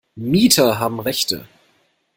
Mieter 0.15 0.79
haben 0.79 0.99
Rechte. 0.99 1.47